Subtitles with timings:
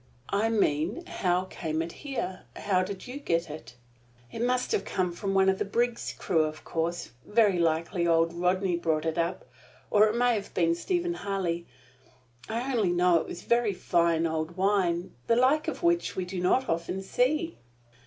[0.33, 2.45] "I mean, how came it here?
[2.55, 3.75] How did you get it?"
[4.31, 7.11] "It must have come from one of the brig's crew, of course.
[7.23, 9.45] Very likely old Rodney brought it up,
[9.91, 11.67] or it may have been Stephen Harley.
[12.49, 16.25] I only know it is a very fine old wine, the like of which we
[16.25, 17.59] do not often see."